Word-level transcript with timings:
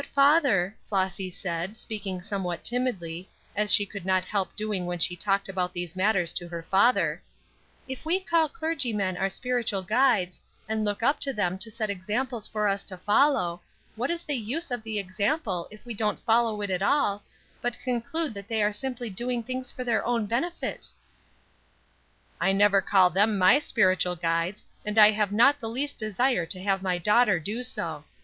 "But, 0.01 0.07
father," 0.09 0.75
Flossy 0.89 1.29
said, 1.29 1.77
speaking 1.77 2.23
somewhat 2.23 2.63
timidly, 2.63 3.29
as 3.55 3.71
she 3.71 3.85
could 3.85 4.03
not 4.03 4.25
help 4.25 4.55
doing 4.55 4.87
when 4.87 4.97
she 4.97 5.15
talked 5.15 5.47
about 5.47 5.73
these 5.73 5.95
matters 5.95 6.33
to 6.33 6.47
her 6.47 6.63
father, 6.63 7.21
"if 7.87 8.03
we 8.03 8.19
call 8.19 8.49
clergymen 8.49 9.15
our 9.15 9.29
spiritual 9.29 9.83
guides, 9.83 10.41
and 10.67 10.83
look 10.83 11.03
up 11.03 11.19
to 11.19 11.33
them 11.33 11.59
to 11.59 11.69
set 11.69 11.91
examples 11.91 12.47
for 12.47 12.67
us 12.67 12.83
to 12.85 12.97
follow, 12.97 13.61
what 13.95 14.09
is 14.09 14.23
the 14.23 14.33
use 14.33 14.71
of 14.71 14.81
the 14.81 14.97
example 14.97 15.67
if 15.69 15.85
we 15.85 15.93
don't 15.93 16.19
follow 16.25 16.59
it 16.61 16.71
at 16.71 16.81
all, 16.81 17.21
but 17.61 17.77
conclude 17.77 18.33
they 18.33 18.63
are 18.63 18.73
simply 18.73 19.07
doing 19.11 19.43
things 19.43 19.69
for 19.71 19.83
their 19.83 20.03
own 20.03 20.25
benefit?" 20.25 20.87
"I 22.39 22.53
never 22.53 22.81
call 22.81 23.11
them 23.11 23.37
my 23.37 23.59
spiritual 23.59 24.15
guides, 24.15 24.65
and 24.83 24.97
I 24.97 25.11
have 25.11 25.31
not 25.31 25.59
the 25.59 25.69
least 25.69 25.99
desire 25.99 26.47
to 26.47 26.63
have 26.63 26.81
my 26.81 26.97
daughter 26.97 27.39
do 27.39 27.61
so. 27.61 28.03